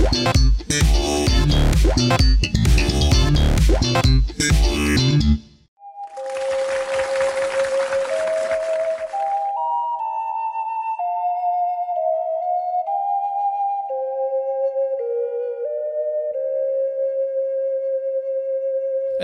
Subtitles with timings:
[0.00, 0.04] 哎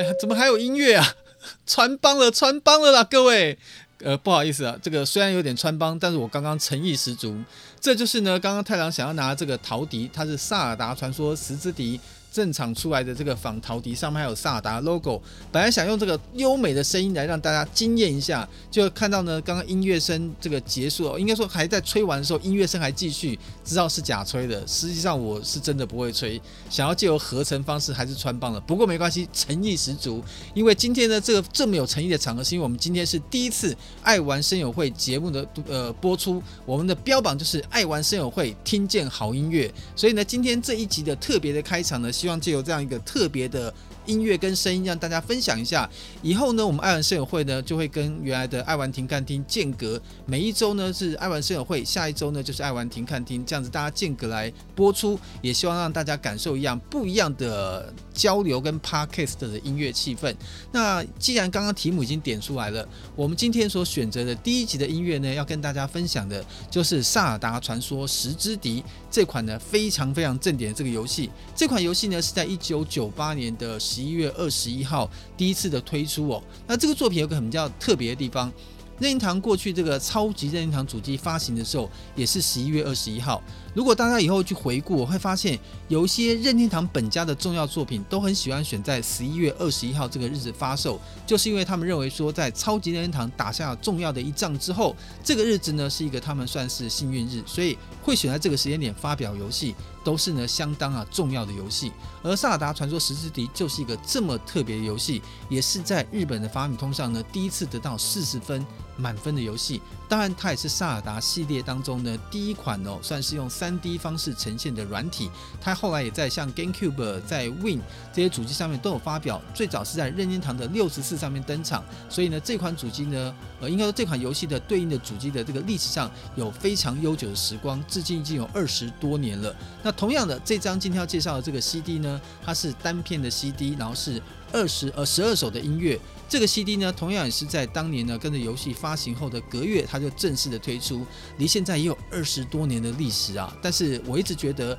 [0.03, 1.15] 呀，怎么还有音乐啊？
[1.65, 3.57] 穿帮了，穿帮了啦，各位。
[4.03, 7.37] 呃，不好意思啊，这个虽然有点穿帮，但是我刚刚诚意十足。
[7.85, 12.01] 这就是呢，刚刚太郎想要拿这个陶笛，它是萨尔达传说十之笛。
[12.35, 24.67] 正常出来的这个仿陶笛上面还有萨达 logo，本来想用这个优美的声音来让大家惊艳一下，就看到呢，刚刚音乐声这个结束了，应该说还在吹完的时候，音乐声还继续，知道是假吹的。
[24.67, 28.61] 实际上我是真的不会吹，想要借由合成方式还是穿帮了。
[28.63, 30.21] 不过没关系，诚意十足。
[30.55, 39.73] 因为今天呢，这个这么有诚意的场合，是因为我们今天是第一次爱玩声友会节目的呃播出，我们的标榜就是爱玩声友会，听见好音乐。
[39.95, 42.11] 所以呢，今天这一集的特别的开场呢。
[42.25, 43.71] 希望借由这样一个特别的
[44.07, 45.89] 音乐跟声音，让大家分享一下。
[46.23, 60.35] 以后呢，我们爱玩声友会呢，就会跟原来的爱玩停看厅间隔，每一周呢是爱玩声友会，下一周呢就是爱玩停看厅，这样子大家间隔来播出，也希望让大家感受一样不一样的交流跟 Podcast 的音乐气氛。
[60.73, 71.31] 那既然刚刚题目已经点出来了，我们今天所选择的第一集的音乐呢，要跟大家分享的就是《萨尔达传说：十之笛》这款呢非常非常正点的这个游戏。
[71.55, 72.21] 这款游戏呢。
[72.25, 76.43] 是在一九九八年的十一月二十一号第一次的推出哦。
[76.67, 78.53] 那这个作品有个很比较特别的地方，
[78.99, 83.43] 任天堂过去这个超级任天堂主机发行的时候也是十一月二十一号。
[83.75, 99.75] 如果大家以后去回顾，我会发现有一些任天堂本家的重要作品都很喜欢选在十一月二十一号这个日子发售，就是因为他们认为说，在超级任天堂打下重要的一仗之后，这个日子呢是一个他们算是幸运日，所以会选在这个时间点发表游戏，
[100.05, 101.91] 都是呢相当啊重要的游戏。
[102.23, 108.65] 而《萨达传说：十之笛》就是一个这么特别的游戏，也是在日本的发米通上呢第一次得到四十分
[108.97, 109.81] 满分的游戏。
[110.09, 115.31] 当然，它也是萨尔达系列当中呢第一款哦，算是用三 D 方式呈现的软体。
[115.61, 117.81] 它后来也在像 GameCube、在 Win
[118.13, 119.41] 这些主机上面都有发表。
[119.55, 121.83] 最早是在任天堂的六十四上面登场。
[122.09, 129.55] 所以呢，这款主机呢，呃，应该说这款游戏的对应的主机的这个历史上有非常悠久的时光，至今已经有二十多年了。
[129.83, 134.21] 那同样的，这张今天要介绍的这个 CD 呢，它是单片的 CD，然后是
[134.55, 135.99] 二十呃十二首的音乐。
[136.29, 141.05] 这个 CD 呢，同样也是在当年呢，跟着游戏发行后的隔月，它就正式的推出，
[141.39, 143.55] 离现在也有二十多年的历史啊。
[143.61, 144.79] 但是我一直觉得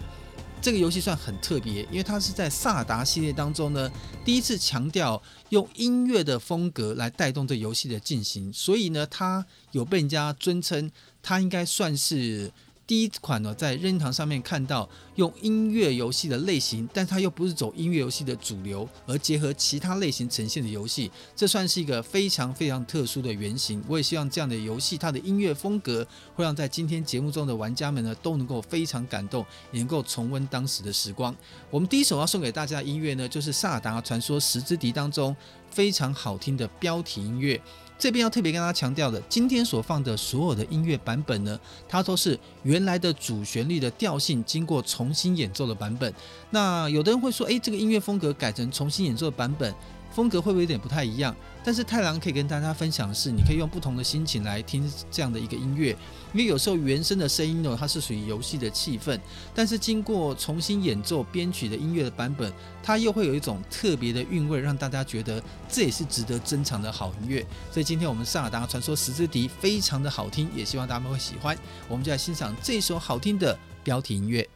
[0.62, 3.92] 这个游戏算很特别，因为它是在萨达系列当中呢，
[4.24, 10.90] 第一次强调用音乐的风格来带动这游戏的进行，所以呢，它有被人家尊称，
[11.22, 12.50] 它应该算是。
[12.88, 23.84] 第一款呢，在任天堂上面看到用音乐游戏的类型，但它又不是走音乐游戏的主流，而结合其他类型呈现的游戏，这算是一个非常非常特殊的原型。
[23.88, 31.36] 我也希望这样的游戏，它的音乐风格会让在今天节目中的玩家们呢，都能够非常感动，也能够重温当时的时光。
[31.72, 35.36] 我们第一首要送给大家的音乐呢，就是《萨达传说：十之笛》当中
[35.72, 37.60] 非常好听的标题音乐。
[37.98, 46.14] 这边要特别跟大家强调的，今天所放的所有的音乐版本呢，它都是原来的主旋律的调性经过重新演奏的版本。
[46.50, 49.74] 那有的人会说，诶，这个音乐风格改成重新演奏的版本。
[50.12, 51.36] 风格会不会有点不太一样？
[51.66, 55.90] 但是太郎可以跟大家分享的是，你可以用不同的心情来听这样的一个音乐，
[56.32, 59.20] 因为有时候原声的声音呢，它是属于游戏的气氛，
[59.56, 62.54] 但是经过重新演奏编曲的音乐的版本，
[62.84, 67.44] 它又会有一种特别的韵味，让大家觉得这也是值得珍藏的好音乐。
[67.72, 71.58] 所以今天我们萨尔达传说十之笛非常的好听，也希望大家会喜欢。
[71.90, 74.48] 我们就来欣赏这首好听的标题音乐。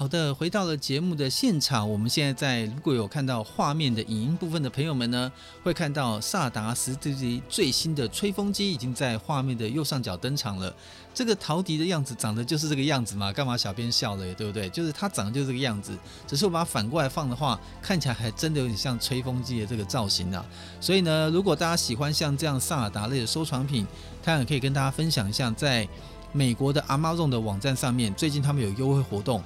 [0.00, 1.86] 好的，回到了节目的现场。
[1.86, 5.30] 我们现在在，如果有看到画面的影音部分的朋友们呢，
[5.62, 10.74] 会看到萨达十字敌最新的吹风机已经在画面的右上角登场了。
[11.12, 13.30] 这个陶笛的样子长得就是这个样子嘛？
[13.30, 14.70] 干嘛小编笑了，对不对？
[14.70, 15.94] 就是它长得就是这个样子，
[16.26, 20.42] 只是我把它反过来放的话，看起来还真的有点像吹风机的这个造型啊。
[20.80, 23.86] 所以呢，如果大家喜欢像这样萨尔达类的收藏品，
[24.24, 25.86] 当然可以跟大家分享一下，在
[26.32, 29.42] 美国的 Amazon 的网站上面，最近他们有优惠活动。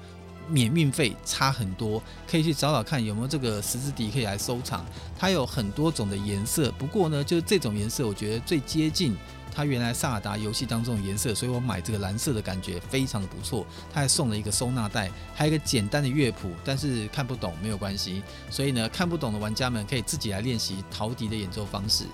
[0.48, 4.84] 免运费差很多，可以去找找看有没有这个十字笛可以来收藏。
[5.18, 9.16] 它有很多种的颜色，不过呢，就是这种颜色我觉得最接近
[9.54, 13.64] 它原来萨尔达游戏当中的颜色，所以我买这个蓝色的感觉非常的不错。
[13.92, 18.22] 它还送了一个收纳袋，还有一个简单的乐谱，但是看不懂没有关系。
[18.50, 22.04] 所以呢，看不懂的玩家们可以自己来练习陶笛的演奏方式。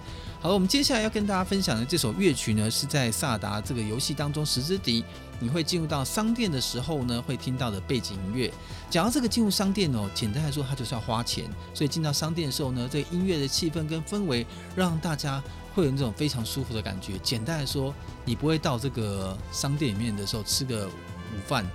[0.41, 5.05] 好了，我们接下来要跟大家分享的这首乐曲呢，是在萨尔达这个游戏当中十字笛。
[5.41, 8.53] 你会进入到商店的时候呢，会听到的背景音乐。
[8.89, 11.51] 讲到这个进入商店哦，简单来说，它就是要花钱。
[11.75, 15.43] 所以进到商店的时候呢，这个音乐的气氛跟氛围，让大家
[15.75, 17.19] 会有那种非常舒服的感觉。
[17.19, 17.95] 简单来说，
[18.25, 21.67] 你不会到这个商店里面的时候吃个午饭，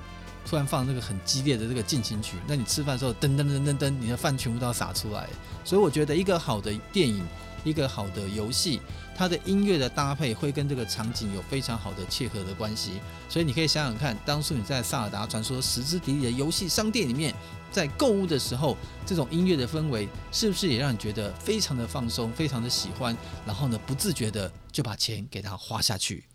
[0.46, 5.28] 突然放那个很激烈的这个进行曲，那你吃饭的时候噔噔噔噔噔，你的饭全部都要洒出来。
[5.64, 7.26] 所以我觉得一个好的电影。
[7.66, 8.80] 一个好的游戏，
[9.18, 17.34] 它的音乐的搭配会跟这个场景有非常好的切合的关系，所以你可以想想看，当初你在《萨尔达传说：十之敌》的游戏商店里面，
[17.72, 26.26] 在购物的时候，这种音乐的氛围是不是也让你觉得非常的放松，非常的喜欢，然后呢，不自觉的就把钱给它花下去。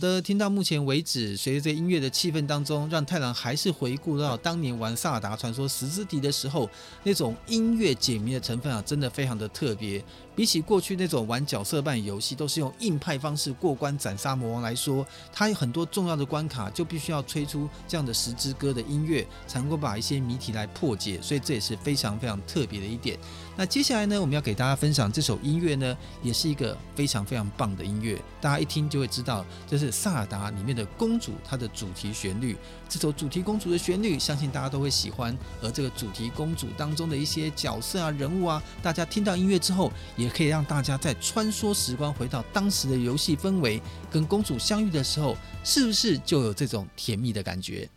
[0.00, 6.68] 的，听到目前为止，随着音乐的气氛当中，让太郎还是回顾到当年玩《萨尔达传说：十字笛》的时候，
[7.04, 10.02] 那种音乐解谜的成分啊，真的非常的特别。
[10.40, 21.20] 比起过去那种玩角色扮演游戏都是用硬派方式过关斩杀魔王来说，它有很多重要的关卡就必须要吹出这样的十之歌的音乐，才能够把一些谜题来破解。
[21.20, 23.18] 所以这也是非常非常特别的一点。
[23.54, 32.56] 那接下来呢，我们要给大家分享这首音乐呢，也是一个非常非常棒的音乐，大家一听就会知道这是萨尔达里面的公主她的主题旋律。
[32.88, 35.36] 这首主题公主的旋律，相信大家都会喜欢。
[35.60, 47.88] 而这个主题公主当中的一些角色啊、人物啊，大家听到音乐之后，也可以让大家在穿梭时光，回到当时的游戏氛围，跟公主相遇的时候，是不是就有这种甜蜜的感觉？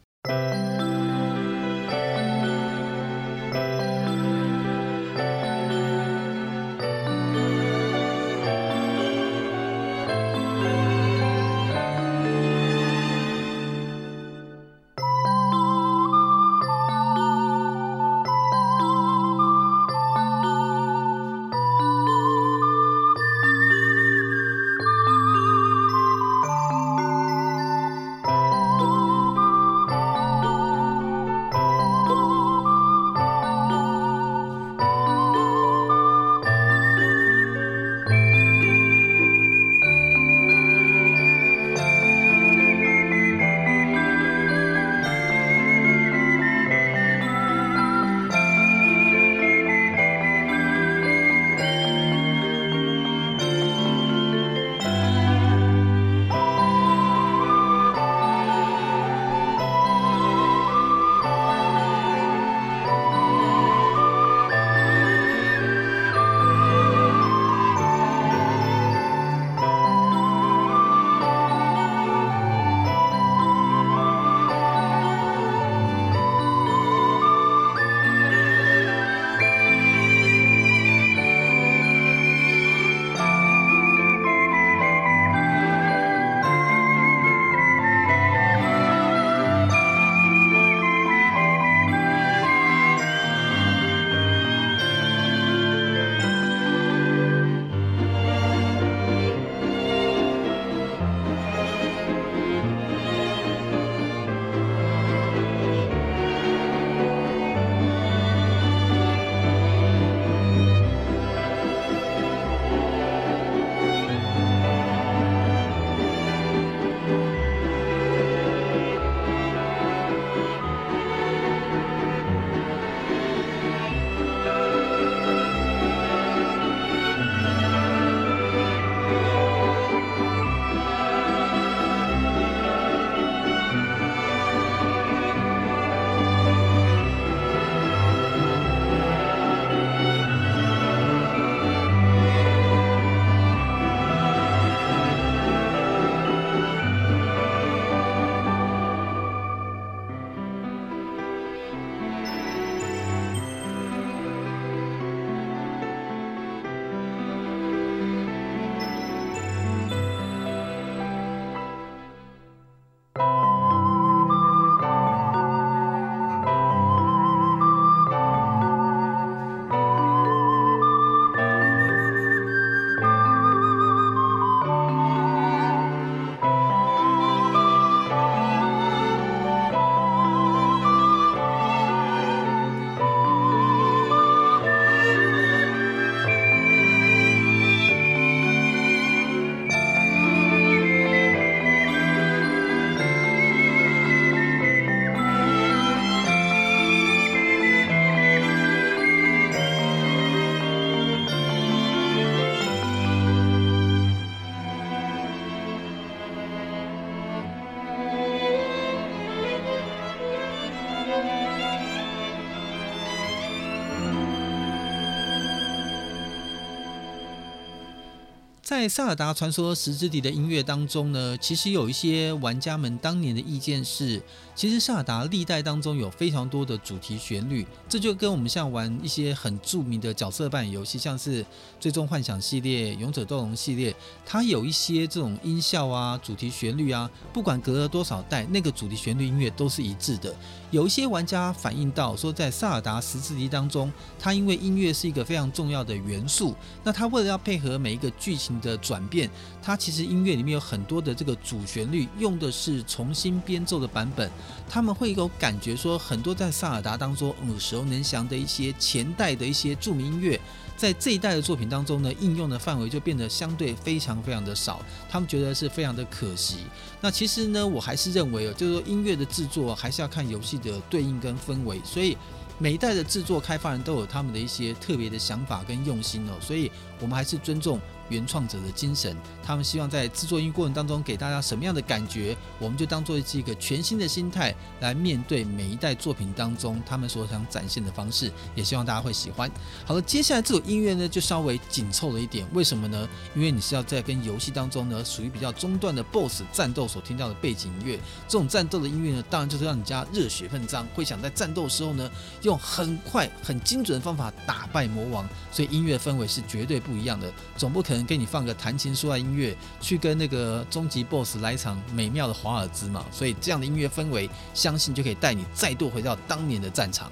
[218.73, 224.19] 在《萨尔达传说：时之笛》的音乐当中呢，其实有一些玩家们当年的意见是，
[224.55, 231.43] 其实萨尔达历代当中有非常多的主题旋律，这就跟我们像玩一些很著名的角色扮演游戏，像是
[231.79, 240.35] 《最终幻想》系列、《勇者斗龙》系列，它有一些这种音效啊、主题旋律啊，不管隔了多少代，那个主题旋律音乐都是一致的。
[240.71, 248.59] 有一些玩家反映到说，在《萨尔达：时之笛》当中，它因为音乐是一个非常重要的元素，那它为了要配合每一个剧情。
[248.63, 249.29] 的转变，
[249.61, 254.31] 它其实音乐里面有很多的这个主旋律用的是重新编奏的版本，
[254.67, 260.39] 他们会有感觉说，很多在萨尔达当中耳熟能详的一些前代的一些著名音乐。
[260.75, 266.57] 在这一代的作品当中呢，应用的范围就变得相对非常非常的少，他们觉得是非常的可惜。
[266.99, 272.17] 那其实呢，我还是认为哦，就是说音乐的制作还是要看游戏的对应跟氛围，所以
[272.57, 277.79] 每一代的制作开发人都有他们的一些特别的想法跟用心哦，所以我们还是尊重。
[278.09, 289.49] 原创者的精神，他们希望在制作音过程当中给大家什么样的感觉，我们就当做是一个全新的心态来面对每一代作品当中他们所想展现的方式，也希望大家会喜欢。
[289.85, 293.07] 好了，接下来这首音乐呢就稍微紧凑了一点，为什么呢？
[293.35, 302.09] 因为你是要在跟游戏当中呢属于比较中段的 BOSS 战斗所听到的背景音乐，这种战斗的音乐呢，当然就是让你家热血奋张，会想在战斗的时候呢
[302.41, 308.03] 用很快很精准的方法打败魔王，所以音乐氛围是绝对不一样的，总不可能。
[308.03, 317.09] 给你放个谈情说爱音乐，去跟那个终极 BOSS 来一场美妙的华尔兹嘛，所以这样的音乐氛围，相信就可以带你再度回到当年的战场。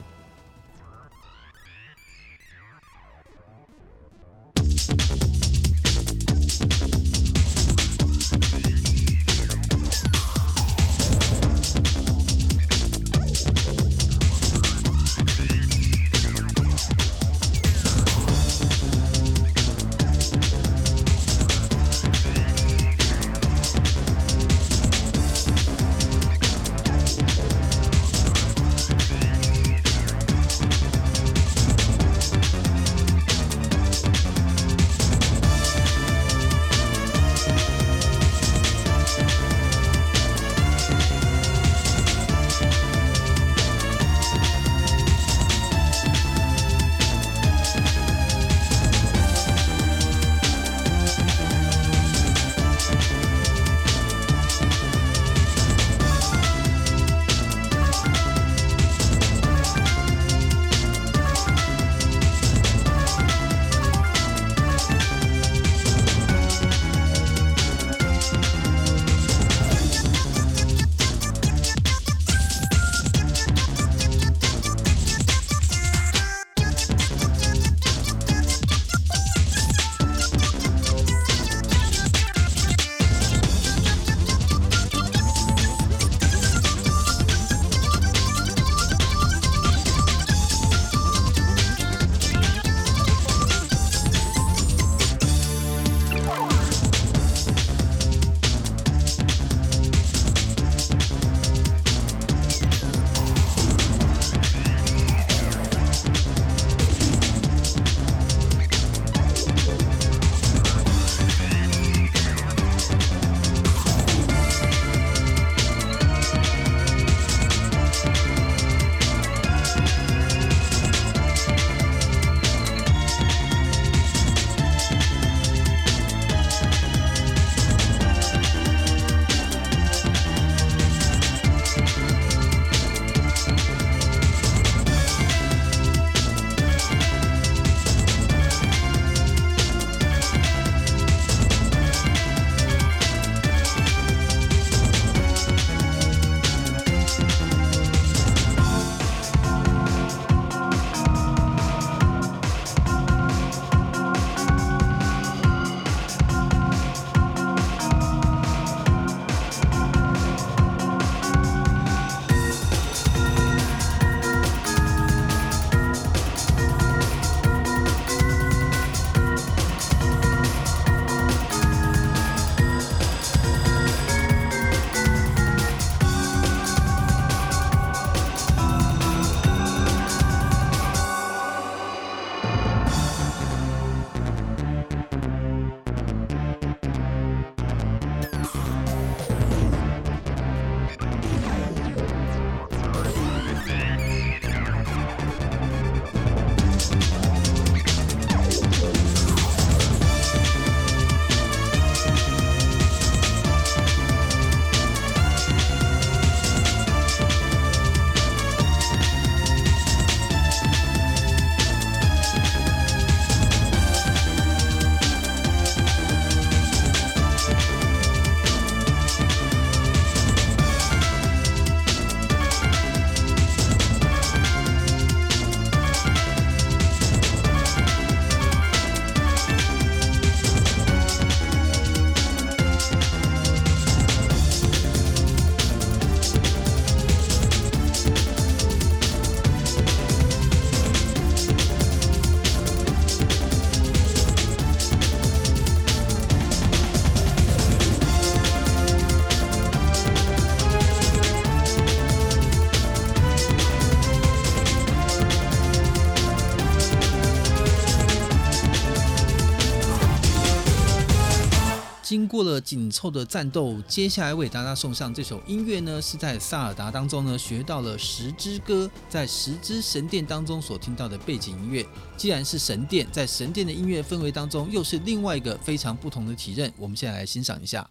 [262.72, 271.86] 紧凑的战斗，接下来为大家送上这首音乐呢，是在萨尔达当中呢学到了十支歌，在十支神殿当中所听到的背景音乐。
[272.16, 276.72] 既然是神殿，在神殿的音乐氛围当中，又是另外一个非常不同的体验。
[276.78, 277.86] 我们现在来欣赏一下。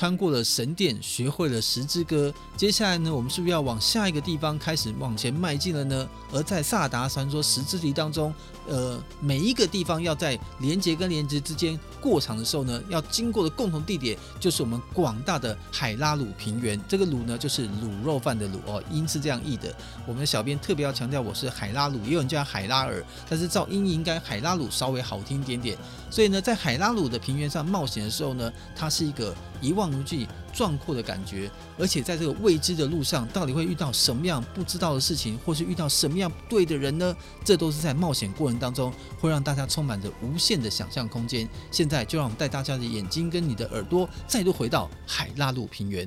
[0.00, 2.32] 穿过了神殿，学会了十之歌。
[2.56, 6.08] 接下来呢，我们是不是要往下一个地方开始往前迈进了呢？
[6.32, 8.32] 而在萨达传说十之题当中，
[8.68, 16.80] 呃，每一个地方要在连接跟连接之间过场的时候呢，要经过的共同地点就是我们广大的海拉鲁平原。
[16.88, 19.74] 这个鲁呢，就是卤肉饭的卤哦，音是这样译的。
[20.06, 25.76] 我们的小编特别要强调，我是海拉鲁，也有人叫海拉尔，但是照音应该海拉鲁稍微好听一点点。
[26.10, 30.28] 所以呢，在海拉鲁的平原上冒险的时候呢，它是一个一望无际、
[30.60, 37.16] 壮阔的感觉，而且在这个未知的路上，到底会遇到什么样不知道的事情，或是遇到什么样对的人呢？
[37.42, 41.48] 这都是在冒险过程当中，会让大家充满着无限的想象空间。
[41.70, 46.06] 现在就让我们带大家的眼睛跟你的耳朵，再度回到海拉鲁平原。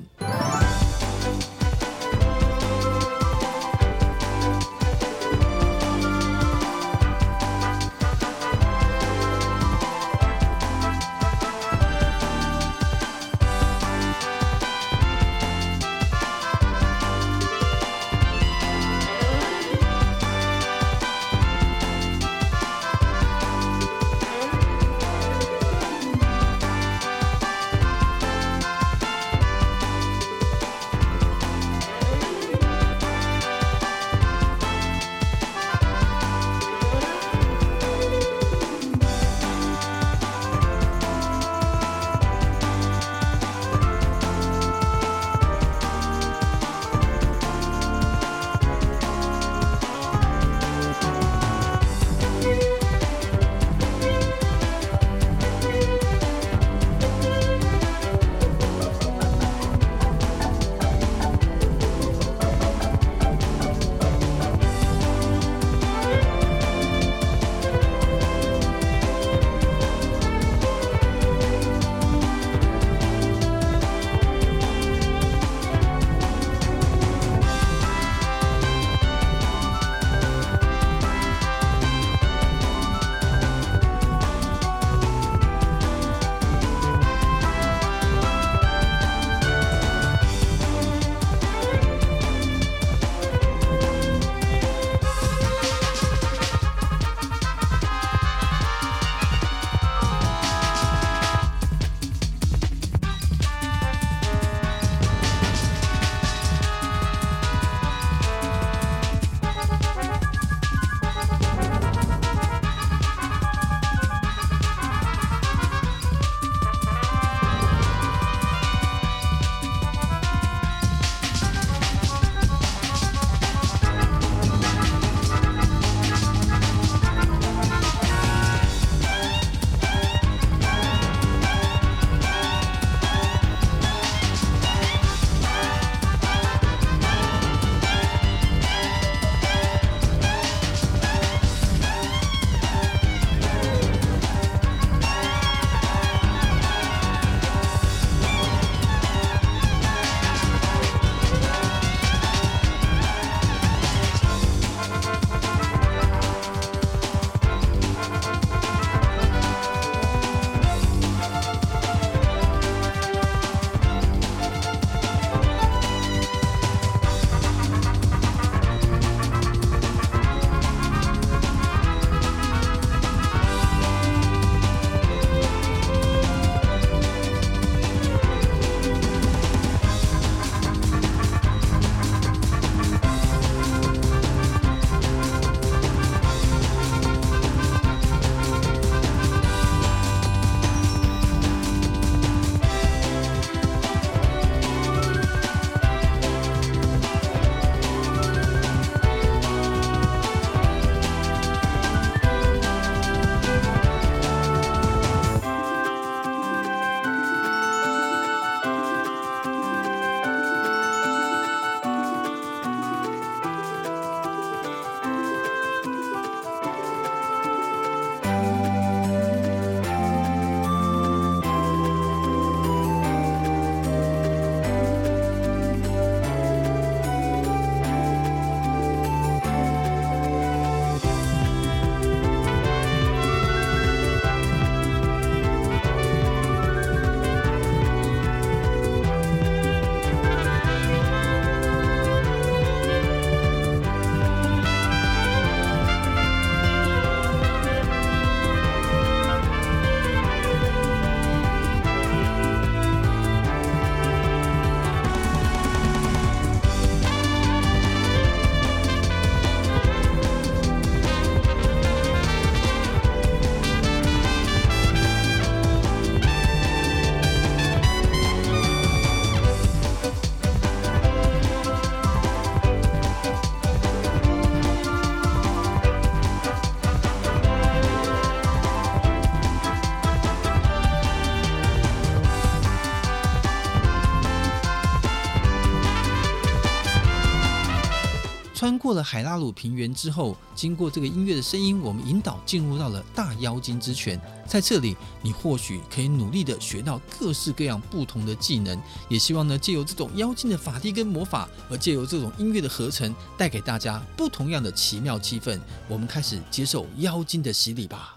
[288.84, 294.20] 过了海拉鲁平原之后，经过这个音乐的声音，我们引导进入到了大妖精之泉。
[294.46, 305.58] 在这里，你或许可以努力的学到各式各样不同的技能，也希望呢，借由这种妖精的法力跟魔法，而借由这种音乐的合成，带给大家不同样的奇妙气氛。
[305.88, 308.13] 我们开始接受妖精的洗礼吧。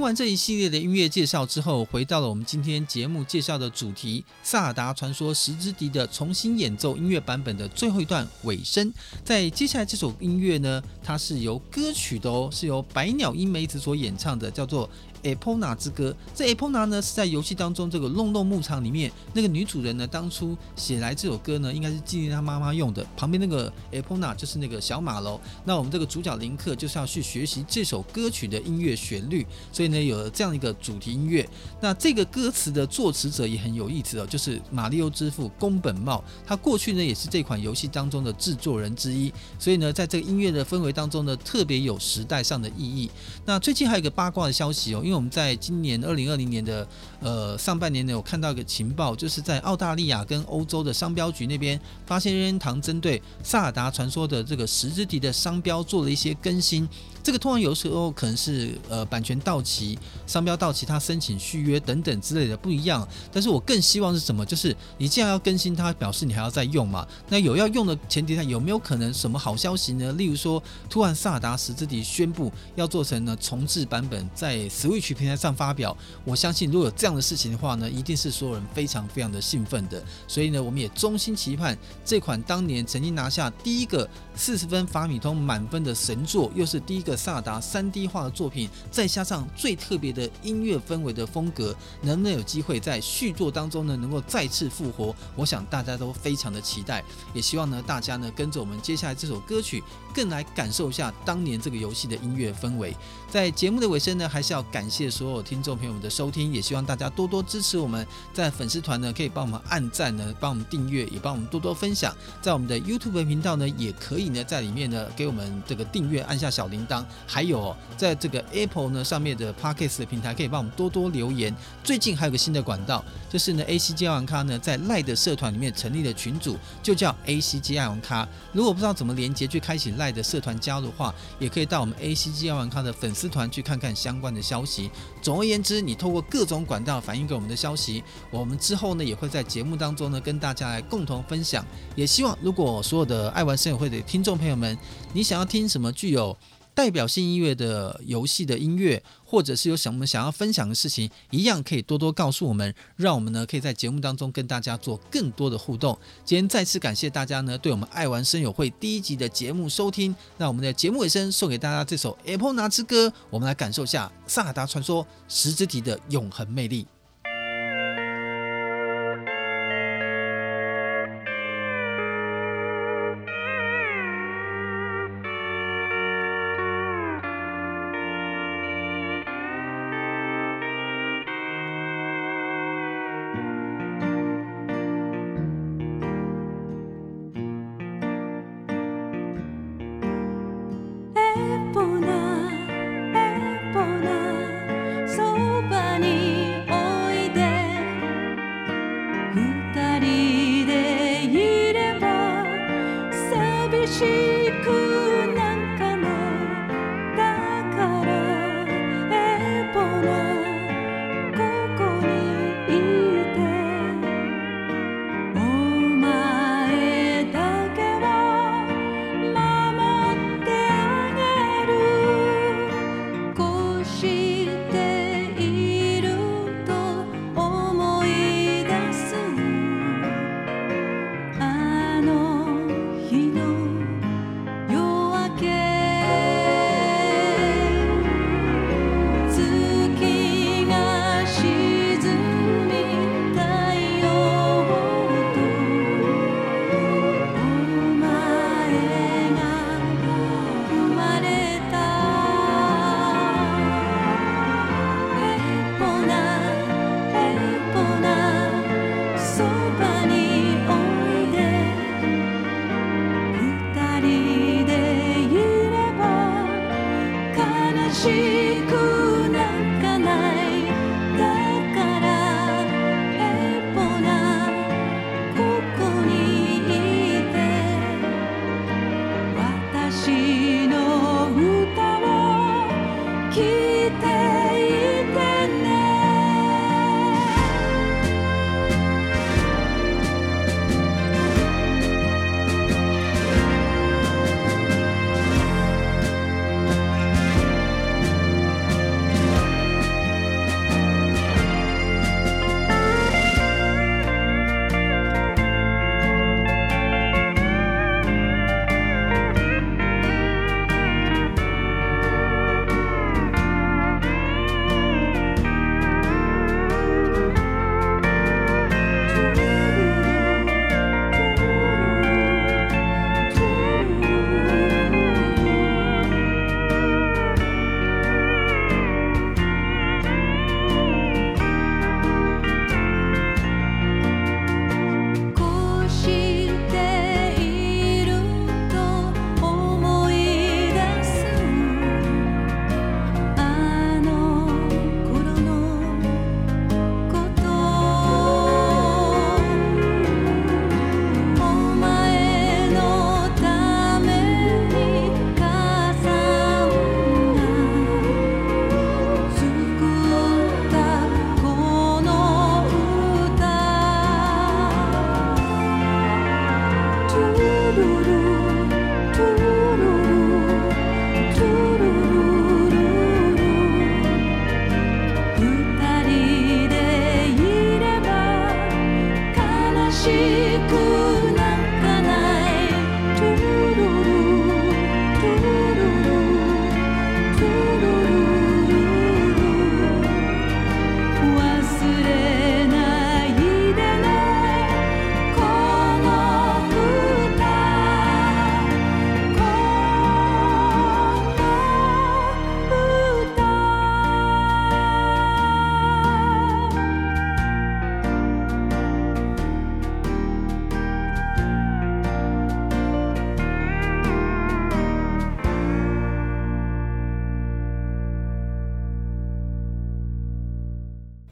[0.00, 8.90] 听完这一系列的音乐介绍之后，回到了我们今天节目介绍的主题《萨达传说：时之笛》的重新演奏音乐版本的最后一段尾声。
[9.22, 14.88] 在接下来这首音乐呢，它是由歌曲的哦，是由百鸟樱梅子所演唱的，叫做。
[15.22, 23.06] 《Epona 之歌》这 Epona 呢是在游戏当中这个弄弄牧场里面那个女主人呢当初写来这首歌呢应该是纪念她妈妈用的。
[23.16, 25.40] 旁边那个 Epona 就是那个小马喽。
[25.64, 31.48] 那我们这个主角林克就是要去学习这首歌曲的音乐旋律，所以呢有了这样一个主题音乐。
[31.80, 43.10] 那这个歌词的作词者也很有意思哦，就是马里奥之父宫本茂，他过去呢也是这款游戏当中的制作人之一，所以呢在这个音乐的氛围当中呢特别有时代上的意义。
[43.44, 46.86] 那最近还有一个八卦的消息哦，因为我们在今年二零二零年的
[47.18, 56.88] 呃上半年呢，有看到一个情报，就是在澳大利亚跟欧洲的商标局那边，发现任天堂针对《萨尔达传说》的这个十字笛的商标做了一些更新。
[57.22, 63.06] 这个通常有时候可能是呃版权到期、商标到期，他申请续约等等之类的不一样。
[63.30, 64.44] 但是我更希望是什么？
[64.46, 67.06] 就是你既然要更新它，表示你还要再用嘛。
[67.28, 70.10] 那有要用的前提下，有没有可能什么好消息呢？
[70.14, 75.94] 例如说，突然萨达时之笛宣布要做成呢重制版本，在 Switch 平台上发表。
[76.24, 80.02] 我相信如果有这样的事情的话呢，一定是所有人非常非常的兴奋的。
[80.26, 87.09] 所以呢，我们也衷心期盼这款当年曾经拿下第一个四十分法米通满分的神作，又是第一个。
[87.16, 95.14] 萨达 3D 化的作品，再加上最特别的音乐氛围的风格，能不能有机会在续作当中呢，能够再次复活？
[95.36, 97.02] 我想大家都非常的期待，
[97.34, 99.82] 也希望呢大家呢跟着我们接下来这首歌曲，
[100.14, 102.94] 更来感受一下当年这个游戏的音乐氛围。
[103.28, 112.14] 在节目的尾声呢，还是要感谢所有听众朋友们的收听，也希望大家多多支持我们，在粉丝团呢可以帮我们按赞呢，帮我们订阅，也帮我们多多分享。
[112.42, 116.99] 在我们的 YouTube 频道呢，也可以呢在里面呢给我们这个订阅，按下小铃铛。
[117.26, 121.54] 还有在这个 Apple 呢上面的 Podcast 的平台，可以帮我们多多留言。
[121.82, 128.26] 最近还有个新的管道，就是呢 ACG 爱玩咖呢在赖的社团里面成立的群组，就叫 ACG 爱玩咖。
[128.52, 134.90] 如果不知道怎么连接去开启赖的社团加入的话，也可以到我们 ACG 爱玩咖的粉丝团去看看相关的消息。
[135.22, 141.64] 总而言之，你透过各种管道反映给我们的消息，我们之后呢也会在节目当中呢跟大家来共同分享。
[141.94, 144.76] 也希望如果所有的爱玩声友会的听众朋友们，
[145.12, 146.36] 你想要听什么具有
[146.74, 155.98] 代表性音乐的游戏的音乐，或者是有什么想要分享的事情，一样可以多多告诉我们，让我们呢可以在节目当中跟大家做更多的互动。
[156.24, 160.14] 今天再次感谢大家呢对我们爱玩声友会第一集的节目收听。
[160.38, 166.86] 那我们的节目尾声送给大家这首《Epona 之歌》，我们来感受一下《萨达传说：时之笛》的永恒魅力。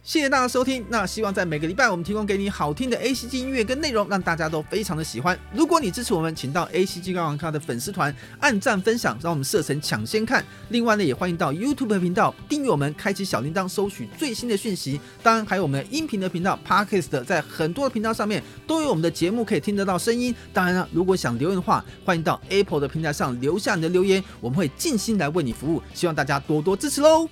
[0.08, 0.82] 谢谢大家收听。
[0.88, 5.38] 那希望在每个礼拜我们提供给你好听的 ACG 音乐跟内容，让大家都非常的喜欢。
[5.52, 10.42] 如果你支持我们，请到 ACG 高玩咖的粉丝团按赞分享，让我们设成抢先看。
[10.70, 14.98] 另外呢，也欢迎到 YouTube 频道订阅我们，开启小铃铛，收取最新的讯息。
[15.22, 20.34] 当然，还有我们的音频的频道 Podcast，在很多的频道上面都有我们的节目可以听得到声音。
[20.54, 25.82] 当然了，如果想留言的话，欢迎到 Apple 的平台上留下你的留言，我们会尽心来为你服务。
[25.92, 27.28] 希望大家多多支持喽！